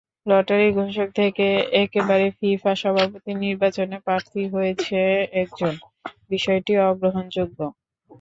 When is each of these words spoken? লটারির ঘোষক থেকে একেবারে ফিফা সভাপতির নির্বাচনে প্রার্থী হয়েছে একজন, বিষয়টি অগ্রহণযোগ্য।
লটারির 0.25 0.71
ঘোষক 0.77 1.09
থেকে 1.19 1.45
একেবারে 1.81 2.25
ফিফা 2.37 2.73
সভাপতির 2.81 3.37
নির্বাচনে 3.39 3.97
প্রার্থী 4.05 4.41
হয়েছে 4.53 4.99
একজন, 5.41 5.73
বিষয়টি 6.31 6.73
অগ্রহণযোগ্য। 6.85 7.59